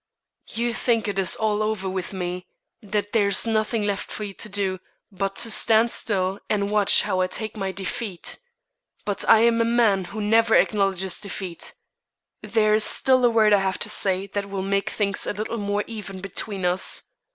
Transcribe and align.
"You 0.49 0.73
think 0.73 1.07
it 1.07 1.19
is 1.19 1.35
all 1.35 1.61
over 1.61 1.87
with 1.87 2.11
me; 2.11 2.47
that 2.81 3.13
there 3.13 3.27
is 3.27 3.45
nothing 3.45 3.83
left 3.83 4.11
for 4.11 4.23
you 4.23 4.33
to 4.33 4.49
do 4.49 4.79
but 5.11 5.35
to 5.35 5.51
stand 5.51 5.91
still 5.91 6.39
and 6.49 6.71
watch 6.71 7.03
how 7.03 7.21
I 7.21 7.27
take 7.27 7.55
my 7.55 7.71
defeat. 7.71 8.39
But 9.05 9.29
I 9.29 9.41
am 9.41 9.61
a 9.61 9.63
man 9.63 10.05
who 10.05 10.19
never 10.19 10.55
acknowledges 10.55 11.19
defeat. 11.19 11.75
There 12.41 12.73
is 12.73 12.83
still 12.83 13.23
a 13.23 13.29
word 13.29 13.53
I 13.53 13.59
have 13.59 13.77
to 13.77 13.91
say 13.91 14.25
that 14.25 14.49
will 14.49 14.63
make 14.63 14.89
things 14.89 15.27
a 15.27 15.33
little 15.33 15.57
more 15.59 15.83
even 15.85 16.19
between 16.19 16.65
us. 16.65 17.03